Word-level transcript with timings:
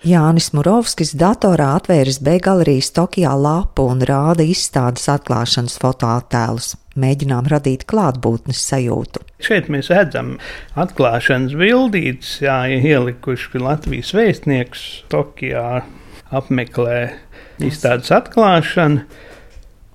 Jānis 0.00 0.46
Murovskis 0.56 1.10
datorā 1.12 1.74
atvēris 1.76 2.22
B-galerijas 2.24 2.88
Tokijā 2.96 3.34
lapu 3.36 3.84
un 3.92 3.98
rāda 4.08 4.46
izstādes 4.48 5.04
atklāšanas 5.12 5.74
fotoattēlus. 5.76 6.70
Mēģinām 6.96 7.50
radīt 7.52 7.84
klātbūtnes 7.90 8.62
sajūtu. 8.64 9.20
Šeit 9.44 9.68
mēs 9.68 9.90
redzam 9.92 10.38
atklāšanas 10.80 11.52
bildītes, 11.52 12.38
jā, 12.40 12.62
ielikuši 12.80 13.60
Latvijas 13.60 14.14
vēstnieks 14.16 14.86
Tokijā 15.12 15.82
apmeklē 16.32 16.96
izstādes 17.60 18.08
atklāšanu. 18.16 19.04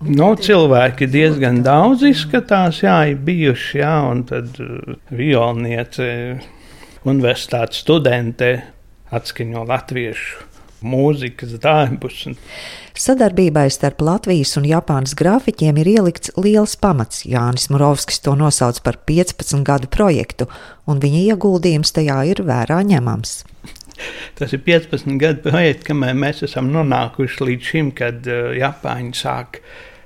Nu, 0.06 0.30
cilvēki 0.38 1.10
diezgan 1.10 1.64
daudz 1.66 2.06
izskatās, 2.06 2.84
jā, 2.86 3.00
ir 3.10 3.26
bijuši, 3.26 3.82
jā, 3.82 3.98
un 4.12 4.22
tad 4.30 4.54
uh, 4.62 5.00
violniece, 5.10 6.08
universitātes 7.10 7.82
studente 7.82 8.54
atskaņo 9.16 9.66
latviešu 9.70 10.52
mūzikas 10.86 11.56
darbus. 11.62 12.26
Sadarbībai 12.96 13.68
starp 13.74 14.04
Latvijas 14.06 14.54
un 14.60 14.68
Japānas 14.70 15.16
grafiķiem 15.18 15.80
ir 15.82 15.90
ielikts 15.98 16.34
liels 16.40 16.76
pamats. 16.80 17.26
Jānis 17.28 17.68
Murovskis 17.74 18.22
to 18.24 18.36
nosauc 18.40 18.80
par 18.86 19.00
15 19.10 19.66
gadu 19.68 19.90
projektu, 19.92 20.48
un 20.88 21.02
viņa 21.04 21.26
ieguldījums 21.34 21.96
tajā 21.96 22.22
ir 22.32 22.44
vērā 22.46 22.82
ņemams. 22.88 23.42
Tas 24.36 24.52
ir 24.52 24.62
15 24.66 25.20
gadu 25.22 25.44
projekts, 25.46 25.88
kamēr 25.88 26.16
mēs 26.20 26.44
esam 26.46 26.72
nonākuši 26.74 27.50
līdz 27.50 27.70
šim, 27.72 27.92
kad 27.96 28.28
uh, 28.28 28.52
Japāņi 28.56 29.16
sāk 29.16 29.62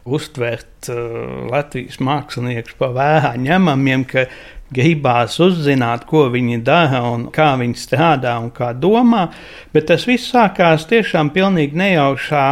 uztvert 0.09 0.89
uh, 0.93 1.49
Latvijas 1.49 1.97
māksliniekus 2.01 2.77
par 2.79 2.93
vērā 2.97 3.33
ņemamiem, 3.41 4.05
ka 4.09 4.27
gribās 4.73 5.39
uzzināt, 5.41 6.05
ko 6.09 6.27
viņi 6.33 6.61
dara 6.65 7.01
un 7.09 7.27
kā 7.33 7.51
viņi 7.59 7.77
strādā 7.79 8.35
un 8.41 8.49
kā 8.55 8.71
domā, 8.73 9.27
bet 9.73 9.89
tas 9.89 10.05
viss 10.09 10.31
sākās 10.33 10.87
tiešām 10.89 11.31
pilnīgi 11.35 11.79
nejaušā 11.79 12.45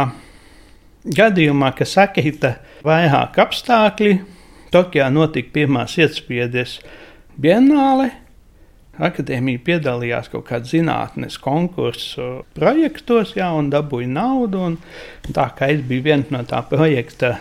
gadījumā, 1.18 1.72
ka 1.78 1.86
sakrita 1.88 2.56
vairāk 2.86 3.38
apstākļi. 3.44 4.16
Tokijā 4.68 5.06
notika 5.08 5.54
pirmās 5.54 5.94
iespējas 5.96 6.78
Bienāle. 7.38 8.10
Akadēmija 8.98 9.62
piedalījās 9.62 10.26
kaut 10.32 10.48
kādā 10.48 10.66
zinātnes 10.66 11.36
konkursu 11.38 12.42
projektos, 12.56 13.36
jā, 13.38 13.46
un 13.54 13.68
dabūja 13.70 14.10
naudu. 14.10 14.64
Un 14.72 14.78
tā 15.30 15.46
kā 15.54 15.70
es 15.70 15.84
biju 15.86 16.02
viens 16.08 16.32
no 16.34 16.42
tā 16.42 16.64
projekta 16.66 17.36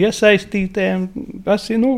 iesaistītiem, 0.00 1.06
tas 1.46 1.68
ir 1.70 1.78
nu, 1.84 1.92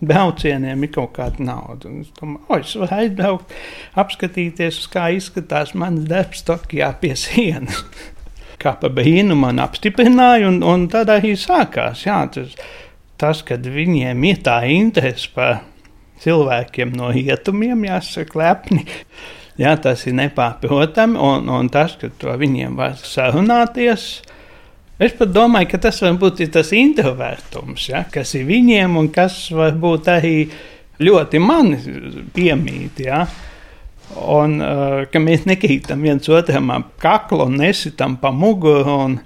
braucieniem 0.00 0.84
ir 0.86 0.92
kaut 0.94 1.14
kāda 1.16 1.42
nauda. 1.44 1.90
Es 2.00 2.12
domāju, 2.18 2.44
oh, 2.48 2.60
es 2.60 2.74
varu 2.78 2.98
aizbraukt, 3.00 3.56
apskatīties, 3.98 4.84
kā 4.92 5.08
izskatās 5.16 5.74
mans 5.78 6.06
darbs 6.10 6.44
Tokijā 6.46 6.92
pie 7.00 7.14
sienas. 7.18 7.82
kā 8.62 8.74
pa 8.80 8.90
brīnu 8.92 9.36
man 9.38 9.62
apstiprināja, 9.62 10.48
un, 10.50 10.62
un 10.66 10.86
tad 10.92 11.10
arī 11.14 11.34
sākās. 11.38 12.04
Jā, 12.06 12.20
tas, 12.34 12.54
tas, 13.20 13.42
kad 13.46 13.66
viņiem 13.66 14.24
ir 14.30 14.40
tā 14.46 14.60
interese 14.70 15.30
par 15.34 15.60
cilvēkiem 16.22 16.94
no 16.98 17.12
rietumiem, 17.14 17.86
jāsaka, 17.88 18.40
lepni. 18.42 18.86
Jā, 19.58 19.74
tas 19.82 20.04
ir 20.06 20.14
nepārprotami, 20.18 21.18
un, 21.18 21.48
un 21.50 21.70
tas, 21.74 21.96
ka 21.98 22.10
to 22.22 22.34
viņiem 22.38 22.76
var 22.78 22.98
sarunāties, 23.02 24.20
Es 24.98 25.12
pat 25.14 25.30
domāju, 25.30 25.70
ka 25.70 25.78
tas 25.86 26.00
varbūt 26.02 26.42
ir 26.42 26.48
tas 26.54 26.72
introvertums, 26.74 27.84
ja, 27.90 28.02
kas 28.10 28.34
ir 28.34 28.48
viņiem 28.48 28.96
un 28.98 29.10
kas 29.14 29.44
varbūt 29.54 30.10
arī 30.10 30.32
ļoti 30.98 31.42
man 31.42 31.76
piemīt. 32.34 33.04
Ja. 33.06 33.22
Un 34.18 34.56
uh, 34.64 35.04
ka 35.12 35.20
mēs 35.22 35.44
nekrītam 35.46 36.02
viens 36.02 36.26
otram 36.32 36.72
ap 36.74 36.96
kaklu 37.02 37.44
un 37.46 37.60
nesitam 37.60 38.16
pa 38.18 38.32
muguru, 38.34 38.96
un, 39.04 39.18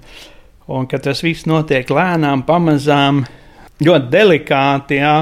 un 0.69 0.89
ka 0.91 0.99
tas 1.01 1.23
viss 1.25 1.47
notiek 1.49 1.89
lēnām, 1.89 2.45
pamazām. 2.45 3.23
Uh, 3.23 3.42
ļoti 3.81 4.09
delikāti. 4.13 4.99
Jā. 5.01 5.13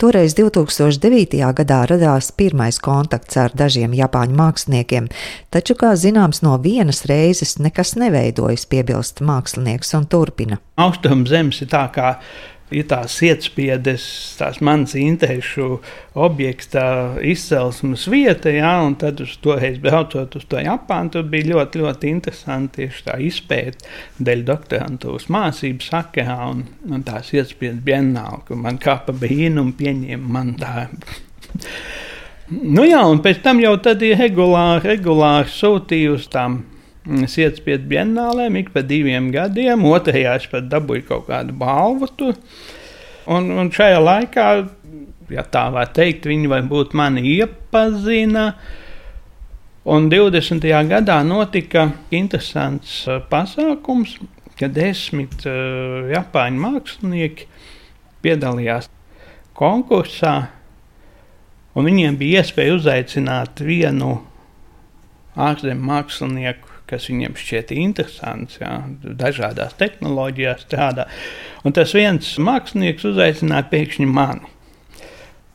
Toreiz 0.00 0.34
2009. 0.38 1.40
gadā 1.60 1.80
radās 1.90 2.30
pirmais 2.32 2.80
kontakts 2.82 3.36
ar 3.40 3.54
dažiem 3.56 3.94
japāņu 3.96 4.38
māksliniekiem, 4.38 5.10
taču, 5.52 5.76
kā 5.80 5.92
zināms, 5.98 6.42
no 6.46 6.56
vienas 6.62 7.04
reizes 7.10 7.58
nekas 7.60 7.96
neveidojas, 8.00 8.66
piebilst 8.70 9.20
mākslinieks 9.20 9.94
un 9.98 10.08
turpina. 10.10 10.60
Austrumzemes 10.80 11.60
ir 11.64 11.72
tā 11.74 11.84
kā 11.94 12.14
ir 12.74 12.86
tās 12.90 13.16
ietspiedes, 13.26 14.04
tās 14.38 14.60
manas 14.64 14.94
interesu 14.98 15.80
objekta 16.18 16.84
izcelsmes 17.26 18.06
vieta, 18.10 18.52
jā, 18.54 18.72
un 18.86 18.96
tad 19.00 19.20
uz 19.24 19.36
toreiz 19.42 19.78
braucot 19.82 20.36
uz 20.38 20.46
to 20.50 20.60
Japānu, 20.62 21.14
tur 21.14 21.26
bija 21.30 21.50
ļoti, 21.52 21.82
ļoti 21.84 22.12
interesanti 22.14 22.84
tieši 22.84 23.06
tā 23.08 23.18
izpēta 23.26 23.90
dēļ 24.22 24.44
doktorantūras 24.50 25.28
mācību 25.32 25.86
sakarā 25.86 26.38
un, 26.52 26.64
un 26.90 27.06
tās 27.06 27.32
ietspiedes 27.34 27.82
bienāli, 27.86 28.44
kur 28.48 28.60
man 28.60 28.80
kā 28.82 29.00
pa 29.06 29.14
brīnumu 29.16 29.76
pieņēma 29.78 30.34
man 30.38 30.54
darbu. 30.60 31.20
nu 32.76 32.86
jā, 32.88 33.02
un 33.06 33.22
pēc 33.24 33.42
tam 33.44 33.62
jau 33.62 33.76
tad 33.82 34.02
ir 34.06 34.18
regulāri, 34.20 34.94
regulāri 34.94 35.50
sūtījusi 35.54 36.30
tām 36.34 36.62
Es 37.08 37.38
iespēju 37.40 37.86
bienālēm 37.88 38.58
ik 38.60 38.74
pa 38.74 38.82
diviem 38.84 39.30
gadiem, 39.32 39.86
otrajā 39.88 40.34
es 40.36 40.44
pat 40.50 40.66
dabūju 40.68 41.06
kaut 41.08 41.30
kādu 41.30 41.54
balvu. 41.56 42.10
Tur. 42.12 42.36
Un, 43.30 43.48
un 43.56 43.70
šajā 43.72 44.02
laikā, 44.04 44.46
ja 45.32 45.44
tā 45.48 45.64
var 45.72 45.88
teikt, 45.96 46.28
viņi 46.28 46.50
varbūt 46.52 46.92
mani 46.98 47.24
iepazina. 47.38 48.50
Un 49.88 50.10
20. 50.12 50.60
gadā 50.90 51.16
notika 51.24 51.86
interesants 52.12 53.06
uh, 53.08 53.22
pasākums, 53.32 54.18
kad 54.60 54.76
desmit 54.76 55.46
uh, 55.48 56.04
japāņu 56.12 56.64
mākslinieki 56.66 57.48
piedalījās 58.20 58.90
konkursā, 59.56 60.34
un 61.72 61.88
viņiem 61.88 62.20
bija 62.20 62.44
iespēja 62.44 62.76
uzaicināt 62.76 63.64
vienu 63.64 64.18
ārzemju 65.36 65.90
mākslinieku 65.90 66.70
kas 66.90 67.08
viņiem 67.10 67.36
šķiet 67.38 67.74
interesants, 67.76 68.58
jā, 68.60 68.72
dažādās 69.02 69.76
tehnoloģijās 69.80 70.64
strādā. 70.66 71.06
Un 71.62 71.76
tas 71.76 71.94
viens 71.96 72.32
mākslinieks 72.42 73.06
uzaicināja 73.12 73.68
pēkšņi 73.70 74.08
mani. 74.10 74.50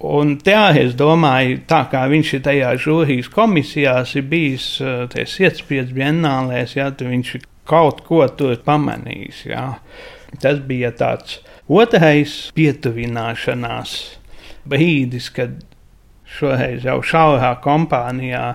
Un 0.05 0.35
tā 0.43 0.69
es 0.77 0.93
domāju, 0.99 1.61
tā 1.69 1.85
kā 1.91 2.03
viņš 2.11 2.33
ir 2.35 2.41
tajā 2.45 2.71
žūrijas 2.83 3.29
komisijās, 3.31 4.13
ir 4.19 4.25
bijis 4.29 4.67
tajās 5.11 5.37
iespējas 5.41 5.93
bienālēs, 5.95 6.75
ja 6.77 6.89
viņš 6.99 7.37
kaut 7.65 8.03
ko 8.05 8.25
tur 8.37 8.59
pamanījis. 8.65 9.45
Jā. 9.49 9.65
Tas 10.43 10.59
bija 10.67 10.91
tāds 10.99 11.39
otrais 11.71 12.35
pietuvināšanās 12.57 13.95
brīdis, 14.67 15.31
kad 15.33 15.63
šoreiz 16.35 16.83
jau 16.85 16.99
šaurā 17.05 17.55
kompānijā 17.63 18.49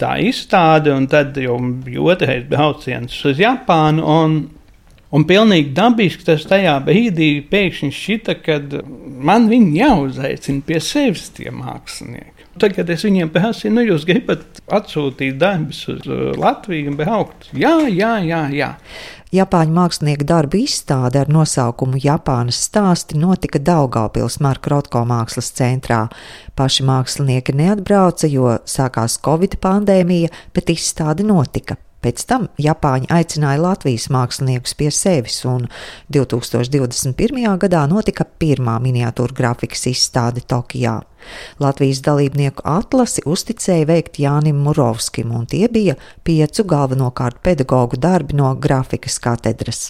tā 0.00 0.14
izstāde, 0.24 0.92
un 0.94 1.08
tad 1.10 1.36
jau 1.40 1.58
otrais 2.06 2.46
brauciens 2.48 3.18
uz 3.28 3.42
Japānu. 3.42 4.04
Un, 4.04 4.38
un 5.14 5.28
pilnīgi 5.28 5.74
dabiski 5.76 6.26
tas 6.28 6.46
tajā 6.48 6.78
brīdī 6.86 7.30
pēkšņi 7.50 7.92
šķita, 7.98 8.38
ka 8.44 8.58
man 9.28 9.50
viņi 9.50 9.78
jāuzaicina 9.82 10.66
pie 10.66 10.82
sevis 10.84 11.28
tie 11.36 11.52
mākslinieki. 11.54 12.34
Tad, 12.58 12.74
kad 12.74 12.88
es 12.90 13.04
viņiem 13.06 13.30
prasīju, 13.30 13.70
nu, 13.76 13.84
jūs 13.86 14.02
gribat 14.08 14.58
atsūtīt 14.74 15.36
darbus 15.38 15.84
uz 15.92 16.06
uh, 16.10 16.32
Latviju 16.38 16.90
un 16.90 16.96
braukt? 16.98 17.50
Jā, 17.54 17.76
jā, 17.86 18.16
jā. 18.26 18.40
jā. 18.50 18.72
Japāņu 19.28 19.74
mākslinieku 19.76 20.24
darbu 20.24 20.62
izstāde 20.62 21.20
ar 21.20 21.28
nosaukumu 21.28 22.00
Japānas 22.00 22.62
stāsti 22.64 23.18
notika 23.20 23.60
Daugavpils 23.60 24.38
Marka 24.40 24.72
Rotko 24.72 25.02
mākslas 25.08 25.50
centrā. 25.58 26.06
Paši 26.56 26.86
mākslinieki 26.88 27.56
neatbrauca, 27.60 28.30
jo 28.32 28.56
sākās 28.64 29.18
Covid 29.24 29.58
pandēmija, 29.60 30.32
bet 30.56 30.72
izstāde 30.72 31.28
notika. 31.28 31.76
Pēc 31.98 32.22
tam 32.30 32.46
Japāņi 32.62 33.08
aicināja 33.10 33.58
Latvijas 33.58 34.06
māksliniekus 34.14 34.76
pie 34.78 34.90
sevis, 34.94 35.40
un 35.50 35.66
2021. 36.14 37.58
gadā 37.58 37.82
notika 37.90 38.22
pirmā 38.38 38.76
miniatūra 38.84 39.34
grafikas 39.34 39.88
izstāde 39.90 40.44
Tokijā. 40.46 41.00
Latvijas 41.58 42.04
dalībnieku 42.06 42.62
atlasi 42.70 43.26
uzticēja 43.26 43.90
veikt 43.90 44.22
Jānim 44.22 44.62
Murovskim, 44.62 45.34
un 45.34 45.50
tie 45.50 45.66
bija 45.66 45.98
piecu 46.22 46.62
galvenokārt 46.70 47.42
pedagoģu 47.42 47.98
darbi 47.98 48.38
no 48.38 48.54
grafikas 48.54 49.18
katedras. 49.18 49.88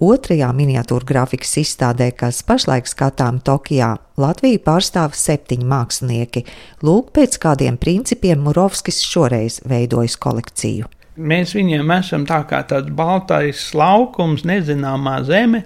Otrajā 0.00 0.48
miniatūra 0.56 1.04
grafikas 1.08 1.54
izstādē, 1.60 2.10
kas 2.16 2.42
pašlaik 2.48 2.88
skatām 2.88 3.40
Tokijā, 3.44 3.94
Latviju 4.20 4.60
pārstāv 4.64 5.16
septiņi 5.16 5.68
mākslinieki. 5.68 6.44
Lūk, 6.84 7.12
pēc 7.16 7.36
kādiem 7.44 7.76
principiem 7.80 8.44
Murovskis 8.44 9.02
šoreiz 9.04 9.60
veidojas 9.68 10.16
kolekciju. 10.20 10.95
Mēs 11.16 11.54
viņiem 11.56 11.90
esam 11.96 12.26
tā 12.28 12.42
kā 12.48 12.60
tāds 12.68 12.92
baltais 12.92 13.70
laukums, 13.76 14.44
nezināmā 14.44 15.22
zeme, 15.24 15.62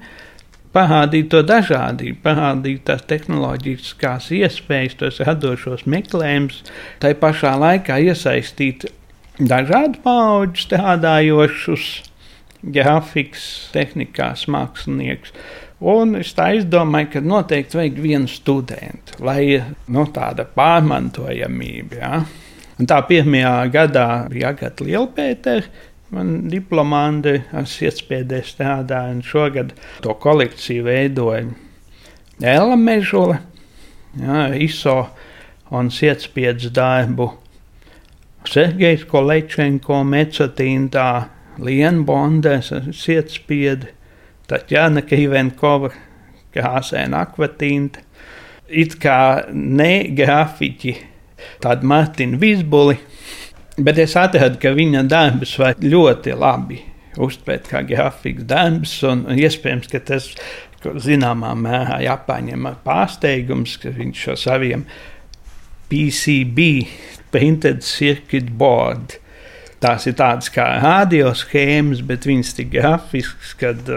parādīt 0.74 1.30
to 1.32 1.40
dažādību, 1.42 2.20
parādīt 2.22 2.84
tās 2.86 3.02
tehnoloģiskās 3.10 4.30
iespējas, 4.38 4.94
tos 5.00 5.18
radošos 5.26 5.86
meklējumus, 5.90 6.62
tai 7.02 7.16
pašā 7.18 7.56
laikā 7.58 7.98
iesaistīt 8.06 8.86
dažādu 9.40 9.98
pauģu 10.04 10.62
strādājošus 10.66 11.88
grafikas, 12.62 13.48
tehnikās 13.74 14.46
mākslinieks. 14.52 15.34
Un 15.80 16.18
es 16.20 16.34
tā 16.36 16.50
izdomāju, 16.58 17.08
ka 17.14 17.22
noteikti 17.24 17.78
vajag 17.78 18.00
vienu 18.04 18.28
studentu, 18.28 19.16
lai 19.24 19.62
nu, 19.88 20.04
tāda 20.12 20.44
pārmantojamība. 20.44 21.96
Ja? 21.96 22.20
Un 22.80 22.88
tā 22.88 23.02
pirmajā 23.04 23.54
gadā 23.74 24.06
bija 24.32 24.54
Agata 24.54 24.84
Lielpētera, 24.86 25.66
man 26.16 26.48
diplomāti 26.48 27.42
ar 27.52 27.66
sietspiedē 27.68 28.40
strādāja, 28.46 29.12
un 29.12 29.20
šogad 29.20 29.74
to 30.00 30.14
kolekciju 30.22 30.86
veidoja 30.86 31.44
Ella 32.40 32.76
Mežula, 32.80 33.42
ja, 34.16 34.46
ISO 34.56 35.10
un 35.76 35.90
sietspiedas 35.92 36.72
darbu. 36.72 37.28
Sergejs 38.48 39.04
Kolečenko, 39.04 40.00
Mecatīntā, 40.08 41.10
Liena 41.60 42.00
Bondes, 42.08 42.72
sietspiedi, 42.96 43.92
Tatjana 44.48 45.04
Krivenkova, 45.04 45.92
krāsēna 46.56 47.20
akvatīnta. 47.26 48.00
It 48.72 48.96
kā 49.02 49.50
ne 49.52 50.08
grafiķi, 50.16 50.96
tādi 51.62 51.88
Martina 51.88 52.38
Vizbuli, 52.40 52.98
bet 53.80 54.00
es 54.02 54.16
atradu, 54.18 54.60
ka 54.60 54.74
viņa 54.76 55.04
darbus 55.08 55.56
var 55.60 55.78
ļoti 55.80 56.36
labi 56.36 56.80
uztvert 57.20 57.68
kā 57.70 57.82
grafikas 57.86 58.46
darbs, 58.48 58.96
un 59.06 59.24
iespējams, 59.34 59.88
ka 59.90 60.00
tas 60.06 60.30
zināmā 60.80 61.52
mērā 61.58 62.00
jāpaņem 62.04 62.68
pārsteigums, 62.84 63.76
ka 63.82 63.92
viņš 63.96 64.26
šo 64.26 64.36
saviem 64.46 64.84
PCB, 65.90 66.68
printed 67.34 67.82
circuit 67.86 68.50
board, 68.58 69.18
tās 69.82 70.06
ir 70.06 70.16
tādas 70.18 70.50
kā 70.52 70.66
radioschēmas, 70.82 72.04
bet 72.06 72.28
viņas 72.28 72.54
tik 72.58 72.72
grafiskas, 72.76 73.54
kad, 73.58 73.90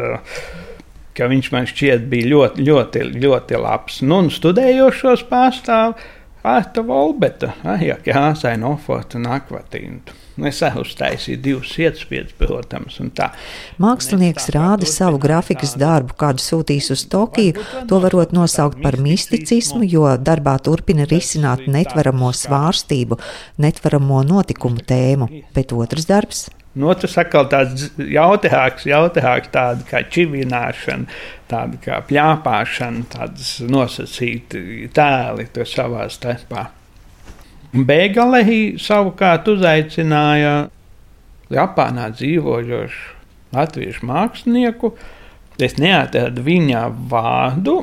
ka 1.13 1.29
viņš 1.29 1.51
man 1.53 1.69
šķiet 1.69 2.09
bija 2.11 2.31
ļoti, 2.33 2.67
ļoti, 2.67 3.05
ļoti 3.23 3.61
labs. 3.61 4.01
Nu, 4.05 4.23
un 4.25 4.33
studējošos 4.33 5.25
pārstāv 5.29 5.95
Arta 6.43 6.81
Volbeta, 6.83 7.53
Ahija 7.63 7.95
Krāsaina 8.03 8.67
Oforta 8.67 9.15
un 9.15 9.29
Akvatīntu. 9.31 10.11
Es 10.43 10.57
uztaisīju 10.59 11.39
divus 11.39 11.69
ietspiedus, 11.79 12.33
protams, 12.35 12.97
un 12.99 13.11
tā. 13.15 13.29
Mākslinieks 13.79 14.49
rāda 14.51 14.89
savu 14.89 15.21
grafikas 15.23 15.77
darbu, 15.79 16.17
kādu 16.19 16.43
sūtīs 16.43 16.89
uz 16.91 17.05
Tokiju. 17.07 17.63
To 17.87 17.99
varot 18.03 18.33
nosaukt 18.35 18.81
par 18.83 18.97
misticismu, 18.99 19.85
jo 19.87 20.03
darbā 20.17 20.57
turpina 20.65 21.05
risināt 21.07 21.63
netveramo 21.71 22.33
svārstību, 22.35 23.21
netveramo 23.63 24.19
notikumu 24.27 24.83
tēmu. 24.89 25.29
Bet 25.55 25.71
otrs 25.77 26.09
darbs 26.11 26.43
Nu, 26.73 26.89
tas 26.97 27.13
atkal 27.21 27.45
tāds 27.51 27.91
jautājums, 27.97 28.87
jautājums 28.89 29.49
tāda 29.53 29.85
kā 29.85 30.01
čivināšana, 30.09 31.05
tāda 31.51 31.77
kā 31.83 31.99
pļāpāšana, 32.09 33.03
tādas 33.13 33.59
nosacīti 33.69 34.87
tēli 34.93 35.45
tur 35.53 35.69
savā 35.69 36.07
starpā. 36.09 36.71
Bēgalehī 37.73 38.75
savukārt 38.81 39.47
uzaicināja 39.53 40.55
Japānā 41.53 42.09
dzīvojošu 42.13 43.53
latviešu 43.53 44.09
mākslinieku. 44.09 44.93
Es 45.61 45.77
neatradu 45.77 46.41
viņa 46.45 46.83
vārdu, 47.09 47.79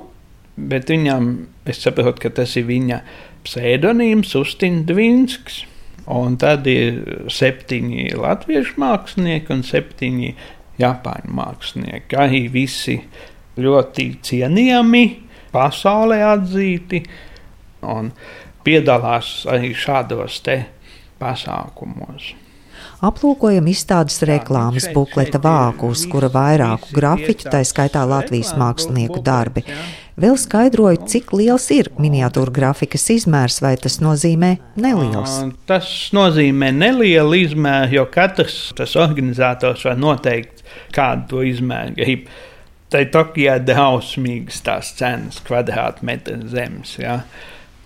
bet 0.59 0.91
viņam, 0.91 1.31
es 1.71 1.83
saprotu, 1.85 2.25
ka 2.25 2.33
tas 2.41 2.57
ir 2.59 2.67
viņa 2.67 3.01
pseidonīmsUstins 3.47 4.87
Dvinsks. 4.89 5.65
Un 6.11 6.37
tad 6.41 6.67
ir 6.71 7.27
septiņi 7.31 8.11
latviešu 8.19 8.81
mākslinieki 8.83 9.55
un 9.55 9.65
septiņi 9.67 10.31
japāņu 10.81 11.35
mākslinieki. 11.39 12.19
Arī 12.19 12.45
visi 12.53 12.97
ļoti 13.61 14.07
cienījami, 14.27 15.05
pasaulē 15.55 16.21
atzīti 16.33 17.03
un 17.87 18.11
piedalās 18.67 19.45
arī 19.51 19.73
šādos 19.77 20.43
pasākumos. 21.21 22.35
Aplūkojam 23.01 23.65
izstādes 23.73 24.19
reklāmas 24.29 24.87
bukleta 24.93 25.41
vāku, 25.41 25.89
uz 25.95 26.03
kura 26.09 26.29
vairāku 26.33 26.93
grafiķu, 26.97 27.49
tā 27.53 27.63
skaitā 27.65 28.03
Latvijas 28.09 28.53
mākslinieku 28.61 29.23
darbi. 29.25 29.65
Vēl 30.19 30.35
skaidroju, 30.41 31.05
cik 31.09 31.31
liels 31.37 31.69
ir 31.75 31.89
miniatūra 32.01 32.53
grafikas 32.55 33.07
izmērs, 33.15 33.61
vai 33.63 33.77
tas 33.81 34.01
nozīmē 34.03 34.57
neliels. 34.81 35.37
Tas 35.71 35.89
nozīmē 36.17 36.73
nelielu 36.75 37.39
izmēru, 37.45 38.01
jo 38.01 38.07
katrs 38.11 38.59
tas 38.77 38.97
organizators 38.99 39.87
var 39.87 40.01
noteikt, 40.01 40.65
kādu 40.97 41.29
to 41.31 41.45
izmēru 41.47 41.97
grib. 42.01 42.31
Tokijā 42.91 43.61
ir 43.61 43.67
drausmīgas 43.69 44.65
tās 44.67 44.91
cenas, 44.99 45.39
kvadrātmetra 45.47 46.41
zemes. 46.51 46.97
Ja? 46.99 47.21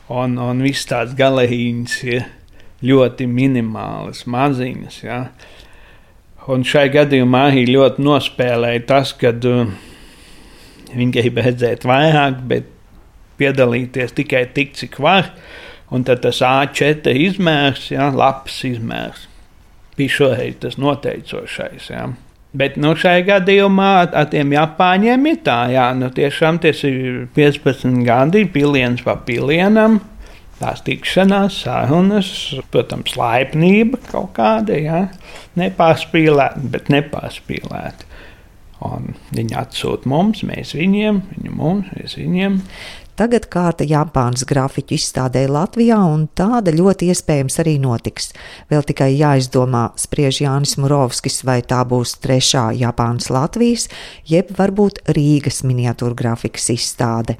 Un, 0.08 0.38
un 0.40 0.64
viss 0.64 0.88
tās 0.88 1.12
galeriņas 1.18 1.98
ir 2.08 2.24
ļoti 2.84 3.28
minimālas, 3.28 4.24
maziņas. 4.24 5.02
Ja? 5.04 5.26
Un 6.48 6.64
šai 6.64 6.88
gadījumā 6.92 7.50
arī 7.50 7.66
ļoti 7.68 8.04
nospēlēja 8.04 8.86
tas, 8.88 9.12
ka 9.20 9.32
uh, 9.32 9.68
viņi 10.98 11.14
grib 11.18 11.40
redzēt 11.42 11.86
vairāk, 11.88 12.40
bet 12.50 12.70
piedalīties 13.40 14.14
tikai 14.16 14.46
tik, 14.54 14.74
cik 14.78 14.98
var. 15.02 15.32
Un 15.94 16.06
tad 16.06 16.22
tas 16.24 16.40
A4 16.42 17.12
izmērs, 17.28 17.90
ja, 17.92 18.08
labs 18.10 18.62
izmērs, 18.66 19.26
bija 19.98 20.14
šoreiz 20.16 20.56
tas 20.62 20.78
noteicošais. 20.80 21.90
Ja. 21.92 22.08
Bet 22.54 22.78
nu, 22.78 22.94
šajā 22.98 23.24
gadījumā 23.28 23.90
ar 24.14 24.28
tiem 24.30 24.54
Japāņiem 24.54 25.28
ir 25.30 25.38
tā, 25.46 25.58
jā, 25.74 25.88
nu, 25.98 26.08
tiešām 26.14 26.60
tas 26.62 26.84
ir 26.86 27.24
15 27.36 28.02
gadi, 28.06 28.44
piliens 28.50 29.02
pa 29.02 29.16
pilienam 29.26 30.00
tās 30.60 30.84
tikšanās, 30.86 31.56
sarunas, 31.64 32.30
protams, 32.72 33.16
laipnība 33.18 33.98
kaut 34.06 34.32
kāda, 34.38 34.78
ja? 34.78 35.00
nepārspīlēta, 35.58 36.62
bet 36.70 36.90
nepārspīlēta. 36.94 38.13
Un 38.84 39.14
viņi 39.34 39.56
atsūta 39.56 40.10
mums, 40.10 40.42
mēs 40.44 40.74
viņiem, 40.76 41.22
viņi 41.32 41.54
mums, 41.56 41.88
mēs 41.96 42.18
viņiem. 42.20 42.60
Tagad 43.14 43.44
kārta 43.46 43.86
Japānas 43.86 44.42
grafiķu 44.50 44.96
izstādē 44.96 45.44
Latvijā, 45.46 46.00
un 46.10 46.24
tāda 46.34 46.72
ļoti 46.74 47.12
iespējams 47.12 47.60
arī 47.62 47.76
notiks. 47.78 48.32
Vēl 48.72 48.82
tikai 48.88 49.12
jāizdomā, 49.14 49.84
spriež 50.02 50.40
Jānis 50.42 50.74
Murovskis, 50.82 51.44
vai 51.46 51.60
tā 51.62 51.84
būs 51.86 52.16
trešā 52.24 52.72
Japānas 52.80 53.30
Latvijas, 53.30 53.86
jeb 54.26 54.50
varbūt 54.58 55.04
Rīgas 55.14 55.62
miniatūra 55.62 56.18
grafikas 56.18 56.72
izstāde. 56.74 57.38